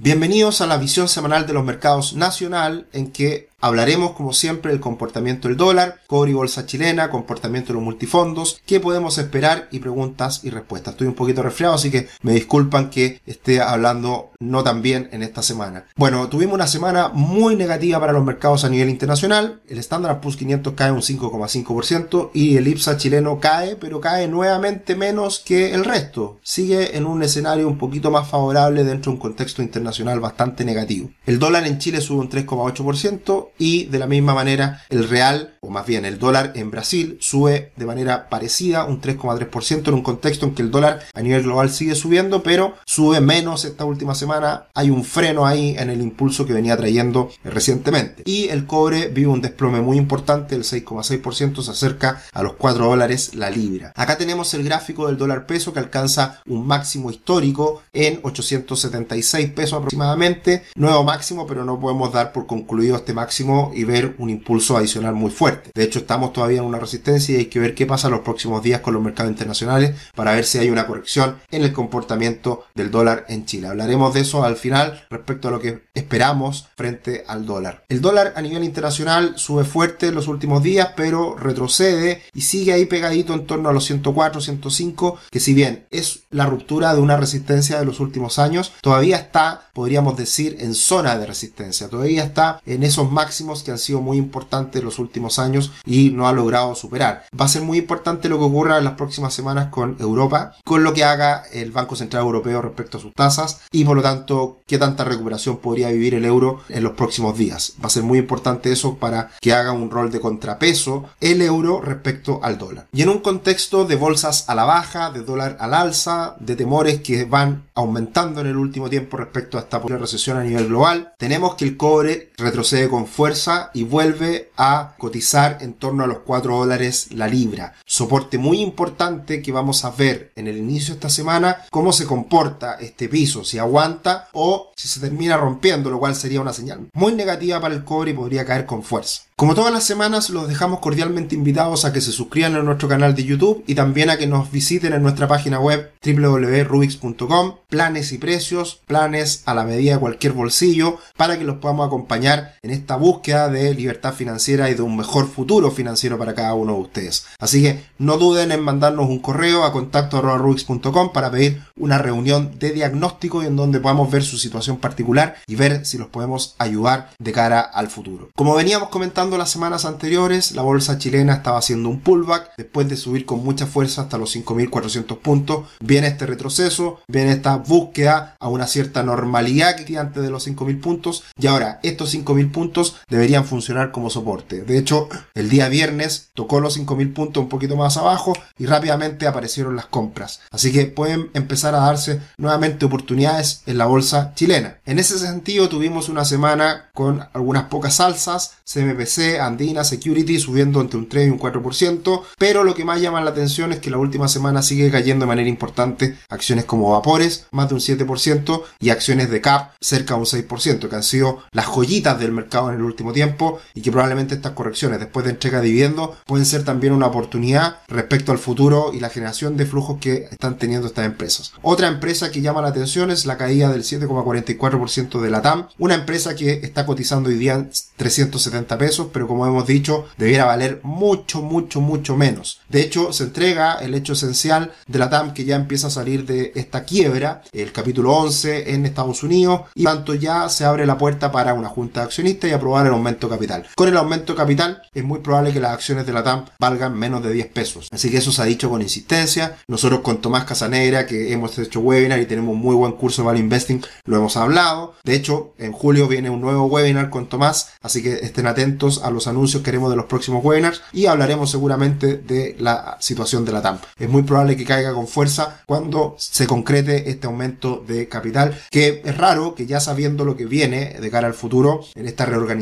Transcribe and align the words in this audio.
Bienvenidos 0.00 0.60
a 0.60 0.68
la 0.68 0.76
visión 0.76 1.08
semanal 1.08 1.48
de 1.48 1.52
los 1.52 1.64
mercados 1.64 2.14
nacional 2.14 2.86
en 2.92 3.10
que 3.10 3.47
Hablaremos, 3.60 4.12
como 4.12 4.32
siempre, 4.32 4.70
del 4.70 4.80
comportamiento 4.80 5.48
del 5.48 5.56
dólar, 5.56 6.00
cobre 6.06 6.30
y 6.30 6.34
bolsa 6.34 6.64
chilena, 6.64 7.10
comportamiento 7.10 7.68
de 7.68 7.74
los 7.74 7.82
multifondos, 7.82 8.62
qué 8.64 8.78
podemos 8.78 9.18
esperar 9.18 9.66
y 9.72 9.80
preguntas 9.80 10.44
y 10.44 10.50
respuestas. 10.50 10.94
Estoy 10.94 11.08
un 11.08 11.14
poquito 11.14 11.42
resfriado, 11.42 11.74
así 11.74 11.90
que 11.90 12.06
me 12.22 12.34
disculpan 12.34 12.88
que 12.88 13.20
esté 13.26 13.60
hablando 13.60 14.30
no 14.38 14.62
tan 14.62 14.80
bien 14.80 15.08
en 15.10 15.24
esta 15.24 15.42
semana. 15.42 15.86
Bueno, 15.96 16.28
tuvimos 16.28 16.54
una 16.54 16.68
semana 16.68 17.08
muy 17.08 17.56
negativa 17.56 17.98
para 17.98 18.12
los 18.12 18.24
mercados 18.24 18.64
a 18.64 18.68
nivel 18.68 18.90
internacional. 18.90 19.60
El 19.68 19.78
Standard 19.78 20.20
Poor's 20.20 20.36
500 20.36 20.74
cae 20.74 20.92
un 20.92 21.02
5,5% 21.02 22.30
y 22.34 22.56
el 22.58 22.68
IPSA 22.68 22.96
chileno 22.96 23.40
cae, 23.40 23.74
pero 23.74 24.00
cae 24.00 24.28
nuevamente 24.28 24.94
menos 24.94 25.42
que 25.44 25.74
el 25.74 25.84
resto. 25.84 26.38
Sigue 26.44 26.96
en 26.96 27.06
un 27.06 27.24
escenario 27.24 27.66
un 27.66 27.78
poquito 27.78 28.12
más 28.12 28.28
favorable 28.28 28.84
dentro 28.84 29.10
de 29.10 29.16
un 29.16 29.20
contexto 29.20 29.62
internacional 29.62 30.20
bastante 30.20 30.64
negativo. 30.64 31.10
El 31.26 31.40
dólar 31.40 31.66
en 31.66 31.78
Chile 31.78 32.00
sube 32.00 32.20
un 32.20 32.30
3,8% 32.30 33.47
y 33.58 33.84
de 33.84 33.98
la 33.98 34.06
misma 34.06 34.34
manera 34.34 34.82
el 34.88 35.08
real, 35.08 35.56
o 35.60 35.70
más 35.70 35.86
bien 35.86 36.04
el 36.04 36.18
dólar 36.18 36.52
en 36.54 36.70
Brasil, 36.70 37.18
sube 37.20 37.72
de 37.76 37.86
manera 37.86 38.28
parecida 38.28 38.84
un 38.84 39.00
3,3% 39.00 39.88
en 39.88 39.94
un 39.94 40.02
contexto 40.02 40.46
en 40.46 40.54
que 40.54 40.62
el 40.62 40.70
dólar 40.70 41.00
a 41.14 41.20
nivel 41.22 41.42
global 41.42 41.70
sigue 41.70 41.94
subiendo, 41.94 42.42
pero 42.42 42.74
sube 42.86 43.20
menos 43.20 43.64
esta 43.64 43.84
última 43.84 44.14
semana. 44.14 44.66
Hay 44.74 44.90
un 44.90 45.04
freno 45.04 45.46
ahí 45.46 45.76
en 45.78 45.90
el 45.90 46.00
impulso 46.00 46.46
que 46.46 46.52
venía 46.52 46.76
trayendo 46.76 47.30
recientemente. 47.44 48.22
Y 48.24 48.48
el 48.48 48.66
cobre 48.66 49.08
vive 49.08 49.28
un 49.28 49.40
desplome 49.40 49.80
muy 49.80 49.96
importante, 49.96 50.54
el 50.54 50.64
6,6% 50.64 51.62
se 51.62 51.70
acerca 51.70 52.22
a 52.32 52.42
los 52.42 52.54
4 52.54 52.86
dólares 52.86 53.34
la 53.34 53.50
libra. 53.50 53.92
Acá 53.96 54.18
tenemos 54.18 54.52
el 54.54 54.64
gráfico 54.64 55.06
del 55.06 55.16
dólar 55.16 55.46
peso 55.46 55.72
que 55.72 55.80
alcanza 55.80 56.42
un 56.46 56.66
máximo 56.66 57.10
histórico 57.10 57.82
en 57.92 58.20
876 58.22 59.50
pesos 59.50 59.74
aproximadamente. 59.74 60.64
Nuevo 60.74 61.04
máximo, 61.04 61.46
pero 61.46 61.64
no 61.64 61.80
podemos 61.80 62.12
dar 62.12 62.32
por 62.32 62.46
concluido 62.46 62.96
este 62.96 63.12
máximo 63.12 63.37
y 63.74 63.84
ver 63.84 64.14
un 64.18 64.30
impulso 64.30 64.76
adicional 64.76 65.14
muy 65.14 65.30
fuerte. 65.30 65.70
De 65.74 65.84
hecho, 65.84 66.00
estamos 66.00 66.32
todavía 66.32 66.58
en 66.58 66.64
una 66.64 66.78
resistencia 66.78 67.34
y 67.34 67.38
hay 67.38 67.46
que 67.46 67.60
ver 67.60 67.74
qué 67.74 67.86
pasa 67.86 68.08
los 68.08 68.20
próximos 68.20 68.62
días 68.62 68.80
con 68.80 68.94
los 68.94 69.02
mercados 69.02 69.30
internacionales 69.30 69.94
para 70.14 70.34
ver 70.34 70.44
si 70.44 70.58
hay 70.58 70.70
una 70.70 70.86
corrección 70.86 71.36
en 71.50 71.62
el 71.62 71.72
comportamiento 71.72 72.64
del 72.74 72.90
dólar 72.90 73.26
en 73.28 73.46
Chile. 73.46 73.68
Hablaremos 73.68 74.14
de 74.14 74.20
eso 74.20 74.44
al 74.44 74.56
final 74.56 75.06
respecto 75.10 75.48
a 75.48 75.50
lo 75.50 75.60
que 75.60 75.84
esperamos 75.94 76.68
frente 76.76 77.24
al 77.26 77.46
dólar. 77.46 77.84
El 77.88 78.00
dólar 78.00 78.34
a 78.36 78.42
nivel 78.42 78.64
internacional 78.64 79.34
sube 79.36 79.64
fuerte 79.64 80.08
en 80.08 80.14
los 80.14 80.28
últimos 80.28 80.62
días, 80.62 80.90
pero 80.96 81.36
retrocede 81.36 82.22
y 82.34 82.42
sigue 82.42 82.72
ahí 82.72 82.86
pegadito 82.86 83.34
en 83.34 83.46
torno 83.46 83.68
a 83.68 83.72
los 83.72 83.84
104, 83.84 84.40
105, 84.40 85.18
que 85.30 85.40
si 85.40 85.54
bien 85.54 85.86
es 85.90 86.24
la 86.30 86.46
ruptura 86.46 86.94
de 86.94 87.00
una 87.00 87.16
resistencia 87.16 87.78
de 87.78 87.84
los 87.84 88.00
últimos 88.00 88.38
años, 88.38 88.72
todavía 88.80 89.16
está, 89.16 89.68
podríamos 89.72 90.16
decir, 90.16 90.56
en 90.60 90.74
zona 90.74 91.16
de 91.18 91.26
resistencia. 91.26 91.88
Todavía 91.88 92.24
está 92.24 92.60
en 92.66 92.82
esos 92.82 93.10
máximos 93.10 93.27
que 93.64 93.70
han 93.70 93.78
sido 93.78 94.00
muy 94.00 94.16
importantes 94.16 94.82
los 94.82 94.98
últimos 94.98 95.38
años 95.38 95.72
y 95.84 96.10
no 96.10 96.28
ha 96.28 96.32
logrado 96.32 96.74
superar. 96.74 97.24
Va 97.38 97.44
a 97.44 97.48
ser 97.48 97.62
muy 97.62 97.78
importante 97.78 98.28
lo 98.28 98.38
que 98.38 98.44
ocurra 98.44 98.78
en 98.78 98.84
las 98.84 98.94
próximas 98.94 99.34
semanas 99.34 99.68
con 99.68 99.96
Europa, 100.00 100.52
con 100.64 100.82
lo 100.82 100.92
que 100.94 101.04
haga 101.04 101.44
el 101.52 101.70
Banco 101.70 101.96
Central 101.96 102.24
Europeo 102.24 102.62
respecto 102.62 102.98
a 102.98 103.00
sus 103.00 103.14
tasas 103.14 103.60
y 103.70 103.84
por 103.84 103.96
lo 103.96 104.02
tanto 104.02 104.60
qué 104.66 104.78
tanta 104.78 105.04
recuperación 105.04 105.58
podría 105.58 105.90
vivir 105.90 106.14
el 106.14 106.24
euro 106.24 106.60
en 106.68 106.82
los 106.82 106.92
próximos 106.92 107.36
días. 107.36 107.74
Va 107.82 107.86
a 107.86 107.90
ser 107.90 108.02
muy 108.02 108.18
importante 108.18 108.72
eso 108.72 108.96
para 108.96 109.30
que 109.40 109.52
haga 109.52 109.72
un 109.72 109.90
rol 109.90 110.10
de 110.10 110.20
contrapeso 110.20 111.04
el 111.20 111.42
euro 111.42 111.80
respecto 111.80 112.40
al 112.42 112.58
dólar. 112.58 112.86
Y 112.92 113.02
en 113.02 113.08
un 113.08 113.18
contexto 113.20 113.84
de 113.84 113.96
bolsas 113.96 114.48
a 114.48 114.54
la 114.54 114.64
baja, 114.64 115.10
de 115.10 115.22
dólar 115.22 115.56
al 115.60 115.74
alza, 115.74 116.36
de 116.40 116.56
temores 116.56 117.00
que 117.00 117.24
van 117.24 117.64
aumentando 117.74 118.40
en 118.40 118.48
el 118.48 118.56
último 118.56 118.88
tiempo 118.88 119.16
respecto 119.16 119.56
a 119.56 119.60
esta 119.60 119.80
posible 119.80 120.00
recesión 120.00 120.36
a 120.36 120.44
nivel 120.44 120.68
global, 120.68 121.12
tenemos 121.18 121.54
que 121.54 121.64
el 121.64 121.76
cobre 121.76 122.30
retrocede 122.36 122.88
con 122.88 123.06
fuerza 123.18 123.72
y 123.74 123.82
vuelve 123.82 124.52
a 124.56 124.94
cotizar 124.96 125.58
en 125.60 125.72
torno 125.72 126.04
a 126.04 126.06
los 126.06 126.20
4 126.20 126.56
dólares 126.56 127.08
la 127.10 127.26
libra. 127.26 127.74
Soporte 127.84 128.38
muy 128.38 128.60
importante 128.60 129.42
que 129.42 129.50
vamos 129.50 129.84
a 129.84 129.90
ver 129.90 130.30
en 130.36 130.46
el 130.46 130.56
inicio 130.56 130.94
de 130.94 130.98
esta 130.98 131.10
semana 131.10 131.64
cómo 131.68 131.92
se 131.92 132.06
comporta 132.06 132.74
este 132.74 133.08
piso, 133.08 133.44
si 133.44 133.58
aguanta 133.58 134.28
o 134.34 134.70
si 134.76 134.86
se 134.86 135.00
termina 135.00 135.36
rompiendo, 135.36 135.90
lo 135.90 135.98
cual 135.98 136.14
sería 136.14 136.40
una 136.40 136.52
señal 136.52 136.86
muy 136.92 137.12
negativa 137.12 137.60
para 137.60 137.74
el 137.74 137.82
cobre 137.82 138.12
y 138.12 138.14
podría 138.14 138.46
caer 138.46 138.66
con 138.66 138.84
fuerza. 138.84 139.22
Como 139.34 139.54
todas 139.54 139.72
las 139.72 139.84
semanas, 139.84 140.30
los 140.30 140.48
dejamos 140.48 140.80
cordialmente 140.80 141.36
invitados 141.36 141.84
a 141.84 141.92
que 141.92 142.00
se 142.00 142.10
suscriban 142.10 142.56
a 142.56 142.62
nuestro 142.62 142.88
canal 142.88 143.14
de 143.14 143.22
YouTube 143.22 143.62
y 143.68 143.76
también 143.76 144.10
a 144.10 144.16
que 144.16 144.26
nos 144.26 144.50
visiten 144.50 144.92
en 144.92 145.02
nuestra 145.02 145.28
página 145.28 145.60
web 145.60 145.92
www.rubix.com. 146.04 147.54
Planes 147.68 148.10
y 148.10 148.18
precios, 148.18 148.80
planes 148.86 149.42
a 149.46 149.54
la 149.54 149.62
medida 149.62 149.92
de 149.94 150.00
cualquier 150.00 150.32
bolsillo, 150.32 150.98
para 151.16 151.38
que 151.38 151.44
los 151.44 151.58
podamos 151.58 151.86
acompañar 151.86 152.56
en 152.62 152.72
esta 152.72 152.96
búsqueda 152.96 153.07
de 153.08 153.74
libertad 153.74 154.12
financiera 154.12 154.68
y 154.68 154.74
de 154.74 154.82
un 154.82 154.96
mejor 154.96 155.28
futuro 155.28 155.70
financiero 155.70 156.18
para 156.18 156.34
cada 156.34 156.54
uno 156.54 156.74
de 156.74 156.80
ustedes. 156.80 157.26
Así 157.38 157.62
que 157.62 157.84
no 157.98 158.18
duden 158.18 158.52
en 158.52 158.62
mandarnos 158.62 159.08
un 159.08 159.18
correo 159.18 159.64
a 159.64 159.72
contacto.rubix.com 159.72 161.12
para 161.12 161.30
pedir 161.30 161.62
una 161.76 161.98
reunión 161.98 162.58
de 162.58 162.70
diagnóstico 162.70 163.42
y 163.42 163.46
en 163.46 163.56
donde 163.56 163.80
podamos 163.80 164.10
ver 164.10 164.22
su 164.22 164.36
situación 164.36 164.76
particular 164.76 165.36
y 165.46 165.54
ver 165.54 165.86
si 165.86 165.96
los 165.96 166.08
podemos 166.08 166.54
ayudar 166.58 167.10
de 167.18 167.32
cara 167.32 167.60
al 167.60 167.88
futuro. 167.88 168.28
Como 168.36 168.54
veníamos 168.54 168.90
comentando 168.90 169.38
las 169.38 169.50
semanas 169.50 169.84
anteriores, 169.84 170.52
la 170.52 170.62
bolsa 170.62 170.98
chilena 170.98 171.34
estaba 171.34 171.58
haciendo 171.58 171.88
un 171.88 172.00
pullback 172.00 172.52
después 172.56 172.88
de 172.88 172.96
subir 172.96 173.24
con 173.24 173.42
mucha 173.42 173.66
fuerza 173.66 174.02
hasta 174.02 174.18
los 174.18 174.36
5.400 174.36 175.18
puntos. 175.18 175.66
Viene 175.80 176.08
este 176.08 176.26
retroceso, 176.26 177.00
viene 177.08 177.32
esta 177.32 177.56
búsqueda 177.56 178.36
a 178.38 178.48
una 178.48 178.66
cierta 178.66 179.02
normalidad 179.02 179.76
que 179.76 179.98
antes 179.98 180.22
de 180.22 180.30
los 180.30 180.46
5.000 180.46 180.80
puntos 180.80 181.24
y 181.40 181.46
ahora 181.46 181.80
estos 181.82 182.14
5.000 182.14 182.52
puntos 182.52 182.96
deberían 183.08 183.44
funcionar 183.44 183.92
como 183.92 184.10
soporte. 184.10 184.62
De 184.62 184.78
hecho, 184.78 185.08
el 185.34 185.48
día 185.48 185.68
viernes 185.68 186.30
tocó 186.34 186.60
los 186.60 186.78
5.000 186.78 187.12
puntos 187.12 187.42
un 187.42 187.48
poquito 187.48 187.76
más 187.76 187.96
abajo 187.96 188.32
y 188.58 188.66
rápidamente 188.66 189.26
aparecieron 189.26 189.76
las 189.76 189.86
compras. 189.86 190.40
Así 190.50 190.72
que 190.72 190.86
pueden 190.86 191.30
empezar 191.34 191.74
a 191.74 191.80
darse 191.80 192.20
nuevamente 192.36 192.86
oportunidades 192.86 193.62
en 193.66 193.78
la 193.78 193.86
bolsa 193.86 194.32
chilena. 194.34 194.78
En 194.86 194.98
ese 194.98 195.18
sentido 195.18 195.68
tuvimos 195.68 196.08
una 196.08 196.24
semana 196.24 196.90
con 196.94 197.26
algunas 197.32 197.64
pocas 197.64 198.00
alzas, 198.00 198.58
CMPC 198.64 199.40
Andina, 199.40 199.84
Security 199.84 200.38
subiendo 200.38 200.80
entre 200.80 200.98
un 200.98 201.08
3 201.08 201.28
y 201.28 201.30
un 201.30 201.38
4%, 201.38 202.22
pero 202.38 202.64
lo 202.64 202.74
que 202.74 202.84
más 202.84 203.00
llama 203.00 203.20
la 203.20 203.30
atención 203.30 203.72
es 203.72 203.80
que 203.80 203.90
la 203.90 203.98
última 203.98 204.28
semana 204.28 204.62
sigue 204.62 204.90
cayendo 204.90 205.24
de 205.24 205.28
manera 205.28 205.48
importante 205.48 206.16
acciones 206.28 206.64
como 206.64 206.90
Vapores, 206.90 207.46
más 207.50 207.68
de 207.68 207.74
un 207.74 207.80
7%, 207.80 208.62
y 208.80 208.90
acciones 208.90 209.30
de 209.30 209.40
CAP, 209.40 209.72
cerca 209.80 210.14
de 210.14 210.20
un 210.20 210.26
6%, 210.26 210.88
que 210.88 210.96
han 210.96 211.02
sido 211.02 211.42
las 211.52 211.66
joyitas 211.66 212.18
del 212.18 212.32
mercado 212.32 212.70
en 212.70 212.76
el 212.78 212.84
último 212.84 213.12
tiempo 213.12 213.60
y 213.74 213.82
que 213.82 213.90
probablemente 213.90 214.34
estas 214.34 214.52
correcciones 214.52 215.00
después 215.00 215.24
de 215.24 215.32
entrega 215.32 215.60
de 215.60 215.68
dividendos 215.68 216.10
pueden 216.26 216.46
ser 216.46 216.64
también 216.64 216.92
una 216.92 217.06
oportunidad 217.06 217.78
respecto 217.88 218.32
al 218.32 218.38
futuro 218.38 218.92
y 218.92 219.00
la 219.00 219.10
generación 219.10 219.56
de 219.56 219.66
flujos 219.66 219.98
que 220.00 220.28
están 220.30 220.58
teniendo 220.58 220.86
estas 220.86 221.06
empresas. 221.06 221.52
Otra 221.62 221.88
empresa 221.88 222.30
que 222.30 222.40
llama 222.40 222.62
la 222.62 222.68
atención 222.68 223.10
es 223.10 223.26
la 223.26 223.36
caída 223.36 223.70
del 223.70 223.82
7,44% 223.82 225.20
de 225.20 225.30
la 225.30 225.42
TAM, 225.42 225.68
una 225.78 225.94
empresa 225.94 226.34
que 226.34 226.60
está 226.62 226.86
cotizando 226.86 227.28
hoy 227.28 227.36
día 227.36 227.68
370 227.96 228.78
pesos, 228.78 229.08
pero 229.12 229.26
como 229.26 229.46
hemos 229.46 229.66
dicho, 229.66 230.06
debiera 230.16 230.44
valer 230.44 230.80
mucho, 230.82 231.42
mucho, 231.42 231.80
mucho 231.80 232.16
menos. 232.16 232.60
De 232.68 232.80
hecho, 232.80 233.12
se 233.12 233.24
entrega 233.24 233.74
el 233.74 233.94
hecho 233.94 234.12
esencial 234.12 234.72
de 234.86 234.98
la 234.98 235.10
TAM 235.10 235.34
que 235.34 235.44
ya 235.44 235.56
empieza 235.56 235.88
a 235.88 235.90
salir 235.90 236.26
de 236.26 236.52
esta 236.54 236.84
quiebra, 236.84 237.42
el 237.52 237.72
capítulo 237.72 238.12
11 238.14 238.74
en 238.74 238.86
Estados 238.86 239.22
Unidos, 239.22 239.62
y 239.74 239.84
tanto 239.84 240.14
ya 240.14 240.48
se 240.48 240.64
abre 240.64 240.86
la 240.86 240.98
puerta 240.98 241.32
para 241.32 241.54
una 241.54 241.68
junta 241.68 242.00
de 242.00 242.06
accionistas 242.06 242.50
y 242.50 242.54
el 242.76 242.92
aumento 242.92 243.28
capital. 243.28 243.66
Con 243.74 243.88
el 243.88 243.96
aumento 243.96 244.34
capital 244.34 244.82
es 244.94 245.04
muy 245.04 245.20
probable 245.20 245.52
que 245.52 245.60
las 245.60 245.72
acciones 245.72 246.06
de 246.06 246.12
la 246.12 246.22
TAM 246.22 246.44
valgan 246.58 246.98
menos 246.98 247.22
de 247.22 247.32
10 247.32 247.46
pesos. 247.48 247.88
Así 247.90 248.10
que 248.10 248.18
eso 248.18 248.32
se 248.32 248.42
ha 248.42 248.44
dicho 248.44 248.70
con 248.70 248.82
insistencia. 248.82 249.56
Nosotros 249.68 250.00
con 250.00 250.20
Tomás 250.20 250.44
Casanegra, 250.44 251.06
que 251.06 251.32
hemos 251.32 251.58
hecho 251.58 251.80
webinar 251.80 252.20
y 252.20 252.26
tenemos 252.26 252.56
muy 252.56 252.74
buen 252.74 252.92
curso 252.92 253.22
de 253.22 253.26
Value 253.26 253.40
Investing, 253.40 253.82
lo 254.04 254.16
hemos 254.16 254.36
hablado. 254.36 254.94
De 255.04 255.14
hecho, 255.14 255.54
en 255.58 255.72
julio 255.72 256.08
viene 256.08 256.30
un 256.30 256.40
nuevo 256.40 256.66
webinar 256.66 257.10
con 257.10 257.28
Tomás, 257.28 257.72
así 257.82 258.02
que 258.02 258.14
estén 258.14 258.46
atentos 258.46 259.02
a 259.02 259.10
los 259.10 259.26
anuncios 259.26 259.62
que 259.62 259.70
haremos 259.70 259.90
de 259.90 259.96
los 259.96 260.06
próximos 260.06 260.44
webinars 260.44 260.82
y 260.92 261.06
hablaremos 261.06 261.50
seguramente 261.50 262.16
de 262.16 262.56
la 262.58 262.96
situación 263.00 263.44
de 263.44 263.52
la 263.52 263.62
TAM. 263.62 263.78
Es 263.98 264.08
muy 264.08 264.22
probable 264.22 264.56
que 264.56 264.64
caiga 264.64 264.92
con 264.92 265.08
fuerza 265.08 265.62
cuando 265.66 266.16
se 266.18 266.46
concrete 266.46 267.10
este 267.10 267.26
aumento 267.26 267.84
de 267.86 268.08
capital, 268.08 268.58
que 268.70 269.02
es 269.04 269.16
raro 269.16 269.54
que 269.54 269.66
ya 269.66 269.80
sabiendo 269.80 270.24
lo 270.24 270.36
que 270.36 270.46
viene 270.46 270.96
de 271.00 271.10
cara 271.10 271.26
al 271.26 271.34
futuro 271.34 271.80
en 271.94 272.06
esta 272.06 272.26
reorganización, 272.26 272.57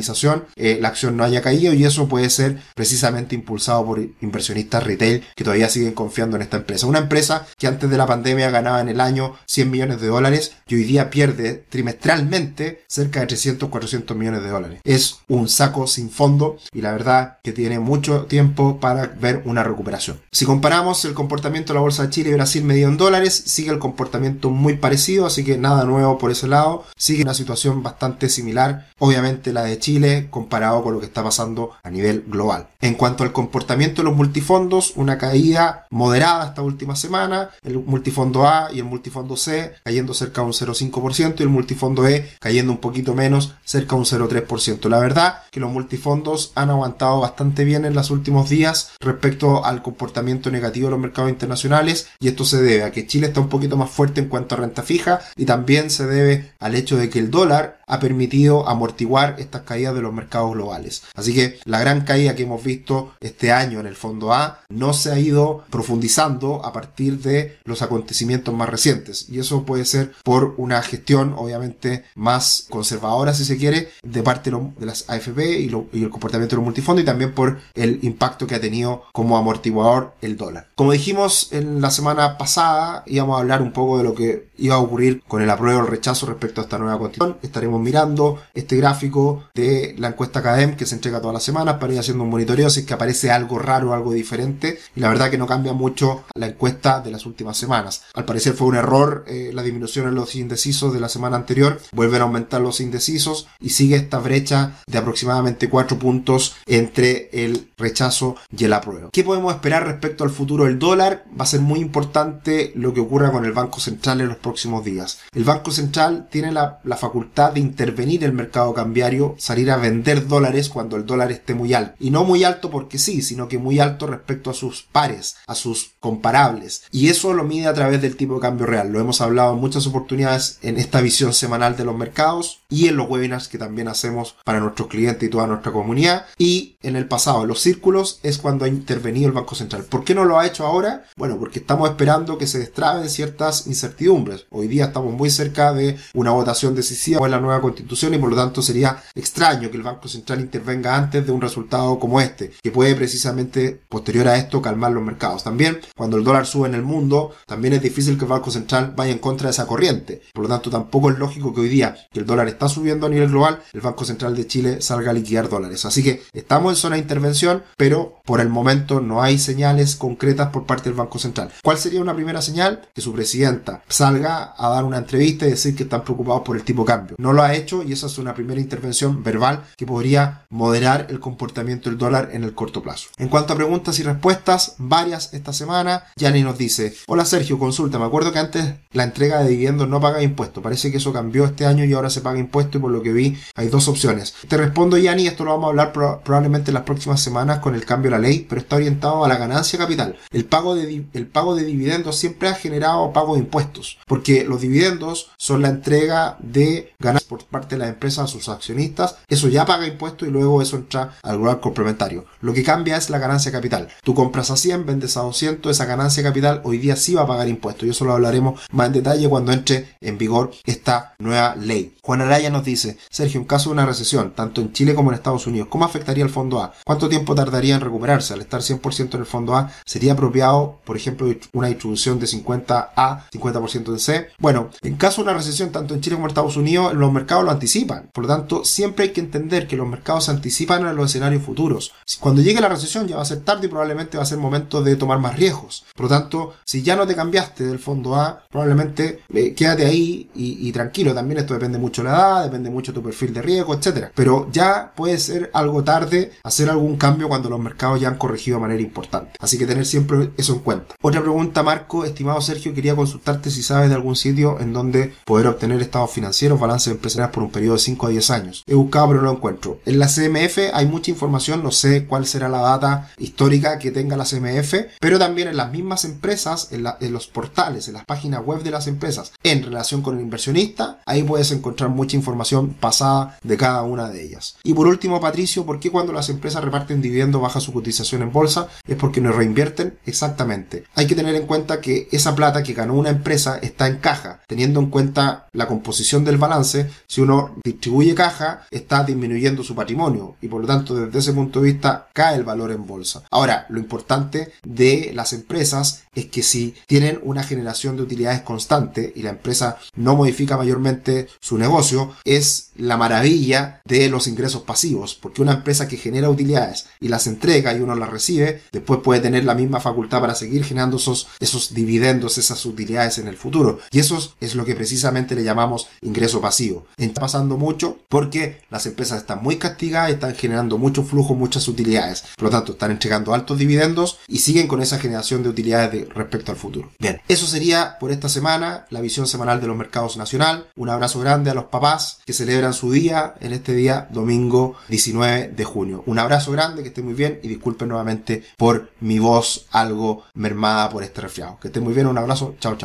eh, 0.56 0.78
la 0.80 0.88
acción 0.88 1.16
no 1.16 1.24
haya 1.24 1.42
caído 1.42 1.72
y 1.72 1.84
eso 1.84 2.08
puede 2.08 2.30
ser 2.30 2.58
precisamente 2.74 3.34
impulsado 3.34 3.84
por 3.84 4.00
inversionistas 4.20 4.84
retail 4.84 5.24
que 5.34 5.44
todavía 5.44 5.68
siguen 5.68 5.92
confiando 5.92 6.36
en 6.36 6.42
esta 6.42 6.58
empresa. 6.58 6.86
Una 6.86 6.98
empresa 6.98 7.46
que 7.58 7.66
antes 7.66 7.88
de 7.90 7.96
la 7.96 8.06
pandemia 8.06 8.50
ganaba 8.50 8.80
en 8.80 8.88
el 8.88 9.00
año 9.00 9.34
100 9.46 9.70
millones 9.70 10.00
de 10.00 10.08
dólares 10.08 10.52
y 10.66 10.74
hoy 10.74 10.84
día 10.84 11.10
pierde 11.10 11.64
trimestralmente 11.68 12.84
cerca 12.88 13.20
de 13.20 13.26
300, 13.26 13.68
400 13.68 14.16
millones 14.16 14.42
de 14.42 14.48
dólares. 14.48 14.80
Es 14.84 15.18
un 15.28 15.48
saco 15.48 15.86
sin 15.86 16.10
fondo 16.10 16.58
y 16.72 16.80
la 16.80 16.92
verdad 16.92 17.38
que 17.42 17.52
tiene 17.52 17.78
mucho 17.78 18.26
tiempo 18.26 18.78
para 18.80 19.06
ver 19.06 19.42
una 19.44 19.62
recuperación. 19.62 20.20
Si 20.32 20.44
comparamos 20.44 21.04
el 21.04 21.14
comportamiento 21.14 21.72
de 21.72 21.78
la 21.78 21.82
bolsa 21.82 22.04
de 22.04 22.10
Chile 22.10 22.30
y 22.30 22.34
Brasil 22.34 22.64
medido 22.64 22.88
en 22.88 22.96
dólares, 22.96 23.42
sigue 23.46 23.70
el 23.70 23.78
comportamiento 23.78 24.50
muy 24.50 24.76
parecido, 24.76 25.26
así 25.26 25.44
que 25.44 25.58
nada 25.58 25.84
nuevo 25.84 26.18
por 26.18 26.30
ese 26.30 26.48
lado. 26.48 26.84
Sigue 26.96 27.22
una 27.22 27.34
situación 27.34 27.82
bastante 27.82 28.28
similar, 28.28 28.88
obviamente 28.98 29.52
la 29.52 29.64
de 29.64 29.78
Chile 29.86 30.26
comparado 30.30 30.82
con 30.82 30.94
lo 30.94 30.98
que 30.98 31.06
está 31.06 31.22
pasando 31.22 31.70
a 31.84 31.90
nivel 31.90 32.24
global. 32.26 32.66
En 32.80 32.94
cuanto 32.94 33.22
al 33.22 33.32
comportamiento 33.32 34.02
de 34.02 34.08
los 34.08 34.16
multifondos, 34.16 34.92
una 34.96 35.16
caída 35.16 35.86
moderada 35.90 36.46
esta 36.46 36.62
última 36.62 36.96
semana, 36.96 37.50
el 37.62 37.78
multifondo 37.78 38.48
A 38.48 38.68
y 38.72 38.80
el 38.80 38.84
multifondo 38.84 39.36
C 39.36 39.74
cayendo 39.84 40.12
cerca 40.12 40.40
de 40.40 40.48
un 40.48 40.52
0,5% 40.54 41.38
y 41.38 41.42
el 41.44 41.50
multifondo 41.50 42.08
E 42.08 42.28
cayendo 42.40 42.72
un 42.72 42.78
poquito 42.78 43.14
menos, 43.14 43.54
cerca 43.64 43.94
de 43.94 44.00
un 44.00 44.06
0,3%. 44.06 44.88
La 44.88 44.98
verdad 44.98 45.42
que 45.52 45.60
los 45.60 45.70
multifondos 45.70 46.50
han 46.56 46.70
aguantado 46.70 47.20
bastante 47.20 47.64
bien 47.64 47.84
en 47.84 47.94
los 47.94 48.10
últimos 48.10 48.48
días 48.48 48.90
respecto 48.98 49.64
al 49.64 49.82
comportamiento 49.82 50.50
negativo 50.50 50.88
de 50.88 50.92
los 50.92 51.00
mercados 51.00 51.30
internacionales 51.30 52.08
y 52.18 52.26
esto 52.26 52.44
se 52.44 52.60
debe 52.60 52.82
a 52.82 52.90
que 52.90 53.06
Chile 53.06 53.28
está 53.28 53.38
un 53.38 53.48
poquito 53.48 53.76
más 53.76 53.90
fuerte 53.90 54.20
en 54.20 54.28
cuanto 54.28 54.56
a 54.56 54.58
renta 54.58 54.82
fija 54.82 55.20
y 55.36 55.44
también 55.44 55.90
se 55.90 56.06
debe 56.06 56.50
al 56.58 56.74
hecho 56.74 56.96
de 56.96 57.08
que 57.08 57.20
el 57.20 57.30
dólar 57.30 57.78
ha 57.86 58.00
permitido 58.00 58.68
amortiguar 58.68 59.36
estas 59.38 59.62
caídas 59.62 59.94
de 59.94 60.02
los 60.02 60.12
mercados 60.12 60.52
globales. 60.52 61.02
Así 61.14 61.34
que 61.34 61.58
la 61.64 61.80
gran 61.80 62.02
caída 62.02 62.34
que 62.34 62.42
hemos 62.42 62.62
visto 62.62 63.14
este 63.20 63.52
año 63.52 63.80
en 63.80 63.86
el 63.86 63.94
fondo 63.94 64.32
A 64.32 64.60
no 64.68 64.92
se 64.92 65.12
ha 65.12 65.18
ido 65.18 65.64
profundizando 65.70 66.64
a 66.64 66.72
partir 66.72 67.20
de 67.20 67.58
los 67.64 67.82
acontecimientos 67.82 68.54
más 68.54 68.68
recientes 68.68 69.26
y 69.28 69.38
eso 69.38 69.64
puede 69.64 69.84
ser 69.84 70.12
por 70.24 70.54
una 70.56 70.82
gestión 70.82 71.34
obviamente 71.36 72.04
más 72.14 72.66
conservadora 72.68 73.34
si 73.34 73.44
se 73.44 73.56
quiere 73.56 73.88
de 74.02 74.22
parte 74.22 74.50
de 74.50 74.86
las 74.86 75.08
AFP 75.08 75.60
y, 75.60 75.66
el 75.66 76.10
comportamiento 76.10 76.54
de 76.54 76.56
los 76.56 76.64
multifondos 76.64 77.02
y 77.02 77.06
también 77.06 77.32
por 77.32 77.58
el 77.74 78.00
impacto 78.02 78.46
que 78.46 78.54
ha 78.54 78.60
tenido 78.60 79.04
como 79.12 79.36
amortiguador 79.36 80.14
el 80.20 80.36
dólar. 80.36 80.68
Como 80.74 80.92
dijimos 80.92 81.52
en 81.52 81.80
la 81.80 81.90
semana 81.90 82.38
pasada 82.38 83.04
íbamos 83.06 83.36
a 83.36 83.40
hablar 83.40 83.62
un 83.62 83.72
poco 83.72 83.98
de 83.98 84.04
lo 84.04 84.14
que 84.14 84.48
iba 84.58 84.74
a 84.74 84.78
ocurrir 84.78 85.22
con 85.28 85.42
el 85.42 85.50
apruebo 85.50 85.80
o 85.80 85.82
el 85.82 85.88
rechazo 85.88 86.26
respecto 86.26 86.60
a 86.60 86.64
esta 86.64 86.78
nueva 86.78 86.98
constitución. 86.98 87.36
Estaremos 87.42 87.75
mirando 87.78 88.42
este 88.54 88.76
gráfico 88.76 89.44
de 89.54 89.94
la 89.98 90.08
encuesta 90.08 90.42
CADEM 90.42 90.76
que 90.76 90.86
se 90.86 90.94
entrega 90.94 91.20
todas 91.20 91.34
las 91.34 91.42
semanas 91.42 91.76
para 91.80 91.92
ir 91.92 91.98
haciendo 91.98 92.24
un 92.24 92.30
monitoreo 92.30 92.70
si 92.70 92.80
es 92.80 92.86
que 92.86 92.94
aparece 92.94 93.30
algo 93.30 93.58
raro, 93.58 93.94
algo 93.94 94.12
diferente. 94.12 94.78
Y 94.94 95.00
la 95.00 95.08
verdad 95.08 95.30
que 95.30 95.38
no 95.38 95.46
cambia 95.46 95.72
mucho 95.72 96.24
la 96.34 96.46
encuesta 96.46 97.00
de 97.00 97.10
las 97.10 97.26
últimas 97.26 97.56
semanas. 97.56 98.02
Al 98.14 98.24
parecer 98.24 98.54
fue 98.54 98.68
un 98.68 98.76
error 98.76 99.24
eh, 99.26 99.50
la 99.52 99.62
disminución 99.62 100.08
en 100.08 100.14
los 100.14 100.34
indecisos 100.34 100.92
de 100.92 101.00
la 101.00 101.08
semana 101.08 101.36
anterior. 101.36 101.80
Vuelven 101.92 102.20
a 102.20 102.24
aumentar 102.24 102.60
los 102.60 102.80
indecisos 102.80 103.48
y 103.60 103.70
sigue 103.70 103.96
esta 103.96 104.18
brecha 104.18 104.76
de 104.86 104.98
aproximadamente 104.98 105.68
4 105.68 105.98
puntos 105.98 106.56
entre 106.66 107.28
el 107.32 107.68
rechazo 107.76 108.36
y 108.56 108.64
el 108.64 108.72
apruebo. 108.72 109.10
¿Qué 109.12 109.24
podemos 109.24 109.54
esperar 109.54 109.86
respecto 109.86 110.24
al 110.24 110.30
futuro 110.30 110.64
del 110.64 110.78
dólar? 110.78 111.24
Va 111.38 111.44
a 111.44 111.46
ser 111.46 111.60
muy 111.60 111.80
importante 111.80 112.72
lo 112.74 112.92
que 112.94 113.00
ocurra 113.00 113.32
con 113.32 113.44
el 113.44 113.52
Banco 113.52 113.80
Central 113.80 114.20
en 114.20 114.28
los 114.28 114.38
próximos 114.38 114.84
días. 114.84 115.18
El 115.34 115.44
Banco 115.44 115.70
Central 115.70 116.28
tiene 116.30 116.52
la, 116.52 116.80
la 116.84 116.96
facultad 116.96 117.52
de 117.52 117.60
intervenir 117.66 118.24
el 118.24 118.32
mercado 118.32 118.72
cambiario, 118.74 119.34
salir 119.38 119.70
a 119.70 119.76
vender 119.76 120.26
dólares 120.26 120.68
cuando 120.68 120.96
el 120.96 121.06
dólar 121.06 121.32
esté 121.32 121.54
muy 121.54 121.74
alto. 121.74 121.94
Y 121.98 122.10
no 122.10 122.24
muy 122.24 122.44
alto 122.44 122.70
porque 122.70 122.98
sí, 122.98 123.22
sino 123.22 123.48
que 123.48 123.58
muy 123.58 123.80
alto 123.80 124.06
respecto 124.06 124.50
a 124.50 124.54
sus 124.54 124.82
pares, 124.82 125.36
a 125.46 125.54
sus 125.54 125.92
comparables. 126.00 126.84
Y 126.90 127.08
eso 127.08 127.32
lo 127.34 127.44
mide 127.44 127.66
a 127.66 127.74
través 127.74 128.00
del 128.00 128.16
tipo 128.16 128.34
de 128.34 128.40
cambio 128.40 128.66
real. 128.66 128.90
Lo 128.90 129.00
hemos 129.00 129.20
hablado 129.20 129.54
en 129.54 129.60
muchas 129.60 129.86
oportunidades 129.86 130.58
en 130.62 130.78
esta 130.78 131.00
visión 131.00 131.32
semanal 131.32 131.76
de 131.76 131.84
los 131.84 131.96
mercados 131.96 132.60
y 132.68 132.88
en 132.88 132.96
los 132.96 133.08
webinars 133.08 133.48
que 133.48 133.58
también 133.58 133.88
hacemos 133.88 134.36
para 134.44 134.60
nuestros 134.60 134.88
clientes 134.88 135.26
y 135.26 135.30
toda 135.30 135.46
nuestra 135.46 135.72
comunidad. 135.72 136.26
Y 136.38 136.76
en 136.82 136.96
el 136.96 137.06
pasado, 137.06 137.42
en 137.42 137.48
los 137.48 137.60
círculos, 137.60 138.20
es 138.22 138.38
cuando 138.38 138.64
ha 138.64 138.68
intervenido 138.68 139.26
el 139.26 139.32
Banco 139.32 139.54
Central. 139.54 139.84
¿Por 139.84 140.04
qué 140.04 140.14
no 140.14 140.24
lo 140.24 140.38
ha 140.38 140.46
hecho 140.46 140.66
ahora? 140.66 141.04
Bueno, 141.16 141.38
porque 141.38 141.58
estamos 141.58 141.88
esperando 141.88 142.38
que 142.38 142.46
se 142.46 142.58
destraben 142.58 143.08
ciertas 143.08 143.66
incertidumbres. 143.66 144.46
Hoy 144.50 144.68
día 144.68 144.86
estamos 144.86 145.12
muy 145.12 145.30
cerca 145.30 145.72
de 145.72 145.96
una 146.14 146.30
votación 146.30 146.74
decisiva 146.74 147.24
en 147.24 147.30
la 147.30 147.40
nueva 147.40 147.55
constitución 147.60 148.14
y 148.14 148.18
por 148.18 148.30
lo 148.30 148.36
tanto 148.36 148.62
sería 148.62 149.02
extraño 149.14 149.70
que 149.70 149.76
el 149.76 149.82
Banco 149.82 150.08
Central 150.08 150.40
intervenga 150.40 150.96
antes 150.96 151.24
de 151.24 151.32
un 151.32 151.40
resultado 151.40 151.98
como 151.98 152.20
este, 152.20 152.52
que 152.62 152.70
puede 152.70 152.94
precisamente 152.94 153.80
posterior 153.88 154.28
a 154.28 154.36
esto 154.36 154.62
calmar 154.62 154.92
los 154.92 155.02
mercados. 155.02 155.44
También 155.44 155.80
cuando 155.96 156.16
el 156.16 156.24
dólar 156.24 156.46
sube 156.46 156.68
en 156.68 156.74
el 156.74 156.82
mundo, 156.82 157.32
también 157.46 157.74
es 157.74 157.82
difícil 157.82 158.16
que 158.18 158.24
el 158.24 158.30
Banco 158.30 158.50
Central 158.50 158.94
vaya 158.96 159.12
en 159.12 159.18
contra 159.18 159.46
de 159.46 159.52
esa 159.52 159.66
corriente. 159.66 160.22
Por 160.32 160.44
lo 160.44 160.48
tanto, 160.48 160.70
tampoco 160.70 161.10
es 161.10 161.18
lógico 161.18 161.54
que 161.54 161.60
hoy 161.60 161.68
día 161.68 161.96
que 162.12 162.20
el 162.20 162.26
dólar 162.26 162.48
está 162.48 162.68
subiendo 162.68 163.06
a 163.06 163.10
nivel 163.10 163.28
global, 163.28 163.60
el 163.72 163.80
Banco 163.80 164.04
Central 164.04 164.36
de 164.36 164.46
Chile 164.46 164.80
salga 164.80 165.10
a 165.10 165.14
liquidar 165.14 165.48
dólares. 165.48 165.84
Así 165.84 166.02
que 166.02 166.22
estamos 166.32 166.72
en 166.72 166.76
zona 166.76 166.96
de 166.96 167.02
intervención, 167.02 167.62
pero 167.76 168.20
por 168.24 168.40
el 168.40 168.48
momento 168.48 169.00
no 169.00 169.22
hay 169.22 169.38
señales 169.38 169.96
concretas 169.96 170.50
por 170.50 170.66
parte 170.66 170.84
del 170.84 170.94
Banco 170.94 171.18
Central. 171.18 171.50
¿Cuál 171.62 171.78
sería 171.78 172.00
una 172.00 172.14
primera 172.14 172.42
señal? 172.42 172.88
Que 172.94 173.00
su 173.00 173.12
presidenta 173.12 173.82
salga 173.88 174.54
a 174.56 174.68
dar 174.70 174.84
una 174.84 174.98
entrevista 174.98 175.46
y 175.46 175.50
decir 175.50 175.76
que 175.76 175.84
están 175.84 176.04
preocupados 176.04 176.42
por 176.42 176.56
el 176.56 176.64
tipo 176.64 176.82
de 176.82 176.86
cambio. 176.86 177.16
No 177.18 177.32
lo 177.32 177.42
ha 177.46 177.54
hecho 177.54 177.82
y 177.82 177.92
esa 177.92 178.06
es 178.06 178.18
una 178.18 178.34
primera 178.34 178.60
intervención 178.60 179.22
verbal 179.22 179.64
que 179.76 179.86
podría 179.86 180.46
moderar 180.50 181.06
el 181.10 181.20
comportamiento 181.20 181.88
del 181.88 181.98
dólar 181.98 182.30
en 182.32 182.44
el 182.44 182.54
corto 182.54 182.82
plazo. 182.82 183.08
En 183.18 183.28
cuanto 183.28 183.52
a 183.52 183.56
preguntas 183.56 183.98
y 183.98 184.02
respuestas, 184.02 184.74
varias 184.78 185.32
esta 185.34 185.52
semana, 185.52 186.04
Yani 186.16 186.42
nos 186.42 186.58
dice, 186.58 186.94
hola 187.06 187.24
Sergio, 187.24 187.58
consulta, 187.58 187.98
me 187.98 188.04
acuerdo 188.04 188.32
que 188.32 188.38
antes 188.38 188.74
la 188.92 189.04
entrega 189.04 189.42
de 189.42 189.50
dividendos 189.50 189.88
no 189.88 190.00
paga 190.00 190.22
impuestos, 190.22 190.62
parece 190.62 190.90
que 190.90 190.98
eso 190.98 191.12
cambió 191.12 191.44
este 191.44 191.66
año 191.66 191.84
y 191.84 191.92
ahora 191.92 192.10
se 192.10 192.20
paga 192.20 192.38
impuesto 192.38 192.78
y 192.78 192.80
por 192.80 192.90
lo 192.90 193.02
que 193.02 193.12
vi 193.12 193.36
hay 193.54 193.68
dos 193.68 193.88
opciones. 193.88 194.34
Te 194.48 194.56
respondo 194.56 194.98
Yani, 194.98 195.26
esto 195.26 195.44
lo 195.44 195.52
vamos 195.52 195.66
a 195.66 195.70
hablar 195.70 195.92
probablemente 195.92 196.70
en 196.70 196.74
las 196.74 196.84
próximas 196.84 197.20
semanas 197.20 197.60
con 197.60 197.74
el 197.74 197.84
cambio 197.84 198.10
de 198.10 198.16
la 198.16 198.22
ley, 198.22 198.46
pero 198.48 198.60
está 198.60 198.76
orientado 198.76 199.24
a 199.24 199.28
la 199.28 199.36
ganancia 199.36 199.78
capital. 199.78 200.16
El 200.32 200.44
pago 200.44 200.74
de, 200.74 201.04
el 201.12 201.26
pago 201.26 201.54
de 201.54 201.64
dividendos 201.64 202.16
siempre 202.16 202.48
ha 202.48 202.54
generado 202.54 203.12
pago 203.12 203.34
de 203.34 203.40
impuestos, 203.40 203.98
porque 204.06 204.44
los 204.44 204.60
dividendos 204.60 205.30
son 205.36 205.62
la 205.62 205.68
entrega 205.68 206.36
de 206.40 206.94
ganancias 206.98 207.28
por 207.36 207.46
parte 207.46 207.76
de 207.76 207.80
la 207.80 207.88
empresa 207.88 208.24
a 208.24 208.26
sus 208.26 208.48
accionistas, 208.48 209.16
eso 209.28 209.48
ya 209.48 209.66
paga 209.66 209.86
impuestos 209.86 210.28
y 210.28 210.30
luego 210.30 210.62
eso 210.62 210.76
entra 210.76 211.12
al 211.22 211.36
global 211.36 211.60
complementario. 211.60 212.24
Lo 212.40 212.54
que 212.54 212.62
cambia 212.62 212.96
es 212.96 213.10
la 213.10 213.18
ganancia 213.18 213.52
capital. 213.52 213.88
Tú 214.02 214.14
compras 214.14 214.50
a 214.50 214.56
100, 214.56 214.86
vendes 214.86 215.16
a 215.16 215.22
200, 215.22 215.70
esa 215.70 215.84
ganancia 215.84 216.22
capital 216.22 216.62
hoy 216.64 216.78
día 216.78 216.96
sí 216.96 217.14
va 217.14 217.22
a 217.22 217.26
pagar 217.26 217.48
impuestos 217.48 217.86
y 217.86 217.90
eso 217.90 218.04
lo 218.04 218.12
hablaremos 218.12 218.60
más 218.72 218.86
en 218.88 218.94
detalle 218.94 219.28
cuando 219.28 219.52
entre 219.52 219.96
en 220.00 220.18
vigor 220.18 220.50
esta 220.64 221.14
nueva 221.18 221.54
ley. 221.56 221.94
Juan 222.02 222.22
Araya 222.22 222.50
nos 222.50 222.64
dice, 222.64 222.98
Sergio, 223.10 223.40
en 223.40 223.46
caso 223.46 223.68
de 223.68 223.74
una 223.74 223.86
recesión, 223.86 224.32
tanto 224.34 224.60
en 224.60 224.72
Chile 224.72 224.94
como 224.94 225.10
en 225.10 225.16
Estados 225.16 225.46
Unidos, 225.46 225.68
¿cómo 225.70 225.84
afectaría 225.84 226.24
el 226.24 226.30
fondo 226.30 226.60
A? 226.60 226.72
¿Cuánto 226.84 227.08
tiempo 227.08 227.34
tardaría 227.34 227.74
en 227.74 227.80
recuperarse? 227.80 228.32
Al 228.34 228.40
estar 228.40 228.60
100% 228.60 229.14
en 229.14 229.20
el 229.20 229.26
fondo 229.26 229.56
A, 229.56 229.70
¿sería 229.84 230.12
apropiado, 230.12 230.80
por 230.84 230.96
ejemplo, 230.96 231.26
una 231.52 231.68
distribución 231.68 232.18
de 232.18 232.26
50 232.26 232.92
A, 232.96 233.26
50% 233.30 233.88
en 233.88 233.98
C? 233.98 234.28
Bueno, 234.38 234.70
en 234.82 234.96
caso 234.96 235.22
de 235.22 235.28
una 235.28 235.38
recesión, 235.38 235.70
tanto 235.70 235.94
en 235.94 236.00
Chile 236.00 236.16
como 236.16 236.26
en 236.26 236.30
Estados 236.30 236.56
Unidos, 236.56 236.94
los 236.94 237.12
mercados 237.12 237.25
lo 237.28 237.50
anticipan. 237.50 238.10
Por 238.12 238.24
lo 238.24 238.28
tanto, 238.28 238.64
siempre 238.64 239.04
hay 239.04 239.10
que 239.12 239.20
entender 239.20 239.66
que 239.66 239.76
los 239.76 239.86
mercados 239.86 240.28
anticipan 240.28 240.86
a 240.86 240.92
los 240.92 241.10
escenarios 241.10 241.42
futuros. 241.42 241.92
Cuando 242.20 242.42
llegue 242.42 242.60
la 242.60 242.68
recesión 242.68 243.06
ya 243.06 243.16
va 243.16 243.22
a 243.22 243.26
ser 243.26 243.40
tarde 243.40 243.66
y 243.66 243.68
probablemente 243.68 244.16
va 244.16 244.22
a 244.22 244.26
ser 244.26 244.38
momento 244.38 244.82
de 244.82 244.96
tomar 244.96 245.18
más 245.18 245.36
riesgos. 245.36 245.84
Por 245.94 246.04
lo 246.04 246.08
tanto, 246.08 246.54
si 246.64 246.82
ya 246.82 246.96
no 246.96 247.06
te 247.06 247.14
cambiaste 247.14 247.64
del 247.64 247.78
fondo 247.78 248.16
A, 248.16 248.44
probablemente 248.50 249.20
eh, 249.32 249.54
quédate 249.54 249.84
ahí 249.84 250.30
y, 250.34 250.72
tranquilo. 250.72 251.14
También 251.14 251.40
esto 251.40 251.54
depende 251.54 251.78
mucho 251.78 252.02
de 252.02 252.08
la 252.08 252.14
edad, 252.14 252.44
depende 252.44 252.70
mucho 252.70 252.92
de 252.92 252.96
tu 252.96 253.02
perfil 253.02 253.32
de 253.32 253.42
riesgo, 253.42 253.74
etcétera. 253.74 254.12
Pero 254.14 254.48
ya 254.52 254.92
puede 254.94 255.18
ser 255.18 255.50
algo 255.54 255.82
tarde 255.84 256.32
hacer 256.42 256.70
algún 256.70 256.96
cambio 256.96 257.28
cuando 257.28 257.48
los 257.48 257.60
mercados 257.60 258.00
ya 258.00 258.08
han 258.08 258.18
corregido 258.18 258.56
de 258.56 258.62
manera 258.62 258.82
importante. 258.82 259.32
Así 259.40 259.58
que 259.58 259.66
tener 259.66 259.86
siempre 259.86 260.30
eso 260.36 260.54
en 260.54 260.58
cuenta. 260.60 260.94
Otra 261.00 261.22
pregunta, 261.22 261.62
Marco, 261.62 262.04
estimado 262.04 262.40
Sergio, 262.40 262.74
quería 262.74 262.94
consultarte 262.94 263.50
si 263.50 263.62
sabes 263.62 263.88
de 263.88 263.94
algún 263.94 264.16
sitio 264.16 264.58
en 264.60 264.72
donde 264.72 265.14
poder 265.24 265.46
obtener 265.46 265.80
estados 265.80 266.10
financieros, 266.10 266.60
balances 266.60 266.92
empresariales 266.92 267.15
por 267.32 267.42
un 267.42 267.50
periodo 267.50 267.74
de 267.74 267.80
5 267.80 268.06
a 268.06 268.10
10 268.10 268.30
años. 268.30 268.62
He 268.66 268.74
buscado 268.74 269.08
pero 269.08 269.22
no 269.22 269.32
encuentro. 269.32 269.80
En 269.86 269.98
la 269.98 270.06
CMF 270.06 270.58
hay 270.72 270.86
mucha 270.86 271.10
información, 271.10 271.62
no 271.62 271.70
sé 271.70 272.06
cuál 272.06 272.26
será 272.26 272.48
la 272.48 272.60
data 272.60 273.10
histórica 273.18 273.78
que 273.78 273.90
tenga 273.90 274.16
la 274.16 274.24
CMF, 274.24 274.74
pero 275.00 275.18
también 275.18 275.48
en 275.48 275.56
las 275.56 275.70
mismas 275.70 276.04
empresas, 276.04 276.68
en, 276.70 276.86
en 277.00 277.12
los 277.12 277.26
portales, 277.26 277.88
en 277.88 277.94
las 277.94 278.04
páginas 278.04 278.44
web 278.44 278.62
de 278.62 278.70
las 278.70 278.86
empresas, 278.86 279.32
en 279.42 279.62
relación 279.62 280.02
con 280.02 280.16
el 280.16 280.22
inversionista, 280.22 281.00
ahí 281.06 281.22
puedes 281.22 281.50
encontrar 281.52 281.90
mucha 281.90 282.16
información 282.16 282.74
pasada 282.74 283.38
de 283.42 283.56
cada 283.56 283.82
una 283.82 284.08
de 284.08 284.22
ellas. 284.22 284.56
Y 284.62 284.74
por 284.74 284.86
último, 284.86 285.20
Patricio, 285.20 285.64
¿por 285.64 285.80
qué 285.80 285.90
cuando 285.90 286.12
las 286.12 286.28
empresas 286.28 286.64
reparten 286.64 287.00
dividendos 287.00 287.42
baja 287.42 287.60
su 287.60 287.72
cotización 287.72 288.22
en 288.22 288.32
bolsa? 288.32 288.68
Es 288.86 288.96
porque 288.96 289.20
no 289.20 289.32
reinvierten 289.32 289.98
exactamente. 290.06 290.84
Hay 290.94 291.06
que 291.06 291.14
tener 291.14 291.34
en 291.34 291.46
cuenta 291.46 291.80
que 291.80 292.08
esa 292.12 292.34
plata 292.34 292.62
que 292.62 292.74
ganó 292.74 292.94
una 292.94 293.10
empresa 293.10 293.58
está 293.62 293.86
en 293.86 293.96
caja, 293.96 294.40
teniendo 294.46 294.80
en 294.80 294.90
cuenta 294.90 295.46
la 295.52 295.66
composición 295.66 296.24
del 296.24 296.38
balance, 296.38 296.90
si 297.06 297.20
uno 297.20 297.56
distribuye 297.64 298.14
caja, 298.14 298.66
está 298.70 299.04
disminuyendo 299.04 299.62
su 299.62 299.74
patrimonio 299.74 300.36
y 300.40 300.48
por 300.48 300.60
lo 300.60 300.66
tanto 300.66 300.94
desde 300.94 301.18
ese 301.18 301.32
punto 301.32 301.60
de 301.60 301.72
vista 301.72 302.08
cae 302.12 302.36
el 302.36 302.44
valor 302.44 302.72
en 302.72 302.86
bolsa. 302.86 303.24
Ahora, 303.30 303.66
lo 303.68 303.78
importante 303.78 304.52
de 304.64 305.12
las 305.14 305.32
empresas 305.32 306.04
es 306.14 306.26
que 306.26 306.42
si 306.42 306.74
tienen 306.86 307.20
una 307.22 307.42
generación 307.42 307.96
de 307.96 308.02
utilidades 308.02 308.40
constante 308.40 309.12
y 309.14 309.22
la 309.22 309.30
empresa 309.30 309.78
no 309.94 310.16
modifica 310.16 310.56
mayormente 310.56 311.28
su 311.40 311.58
negocio, 311.58 312.12
es 312.24 312.70
la 312.76 312.96
maravilla 312.96 313.80
de 313.84 314.08
los 314.08 314.26
ingresos 314.26 314.62
pasivos, 314.62 315.14
porque 315.14 315.42
una 315.42 315.54
empresa 315.54 315.88
que 315.88 315.96
genera 315.96 316.30
utilidades 316.30 316.86
y 317.00 317.08
las 317.08 317.26
entrega 317.26 317.74
y 317.74 317.80
uno 317.80 317.94
las 317.94 318.10
recibe, 318.10 318.62
después 318.72 319.00
puede 319.02 319.20
tener 319.20 319.44
la 319.44 319.54
misma 319.54 319.80
facultad 319.80 320.20
para 320.20 320.34
seguir 320.34 320.64
generando 320.64 320.96
esos, 320.96 321.74
dividendos, 321.74 322.38
esas 322.38 322.64
utilidades 322.64 323.18
en 323.18 323.28
el 323.28 323.36
futuro. 323.36 323.78
Y 323.90 323.98
eso 323.98 324.34
es 324.40 324.54
lo 324.54 324.64
que 324.64 324.74
precisamente 324.74 325.34
le 325.34 325.44
llamamos 325.44 325.88
ingreso 326.02 326.40
pasivo. 326.40 326.85
Está 326.96 327.20
pasando 327.20 327.56
mucho 327.56 327.98
porque 328.08 328.60
las 328.70 328.86
empresas 328.86 329.18
están 329.18 329.42
muy 329.42 329.56
castigadas 329.56 330.10
están 330.16 330.34
generando 330.34 330.78
mucho 330.78 331.02
flujo, 331.04 331.34
muchas 331.34 331.68
utilidades. 331.68 332.24
Por 332.36 332.44
lo 332.44 332.50
tanto, 332.50 332.72
están 332.72 332.90
entregando 332.90 333.34
altos 333.34 333.58
dividendos 333.58 334.18
y 334.26 334.38
siguen 334.38 334.66
con 334.66 334.82
esa 334.82 334.98
generación 334.98 335.42
de 335.42 335.48
utilidades 335.48 335.92
de 335.92 336.04
respecto 336.06 336.52
al 336.52 336.58
futuro. 336.58 336.90
Bien, 336.98 337.20
eso 337.28 337.46
sería 337.46 337.98
por 337.98 338.10
esta 338.10 338.28
semana 338.28 338.86
la 338.90 339.00
visión 339.00 339.26
semanal 339.26 339.60
de 339.60 339.66
los 339.66 339.76
mercados 339.76 340.16
nacional. 340.16 340.68
Un 340.76 340.90
abrazo 340.90 341.20
grande 341.20 341.50
a 341.50 341.54
los 341.54 341.66
papás 341.66 342.20
que 342.24 342.32
celebran 342.32 342.74
su 342.74 342.90
día 342.90 343.34
en 343.40 343.52
este 343.52 343.74
día, 343.74 344.08
domingo 344.10 344.76
19 344.88 345.48
de 345.48 345.64
junio. 345.64 346.02
Un 346.06 346.18
abrazo 346.18 346.52
grande, 346.52 346.82
que 346.82 346.88
esté 346.88 347.02
muy 347.02 347.14
bien 347.14 347.40
y 347.42 347.48
disculpen 347.48 347.88
nuevamente 347.88 348.44
por 348.56 348.90
mi 349.00 349.18
voz 349.18 349.66
algo 349.70 350.24
mermada 350.34 350.90
por 350.90 351.02
este 351.02 351.20
resfriado. 351.20 351.58
Que 351.60 351.68
esté 351.68 351.80
muy 351.80 351.94
bien, 351.94 352.06
un 352.06 352.18
abrazo, 352.18 352.54
chao 352.60 352.76
chao. 352.76 352.84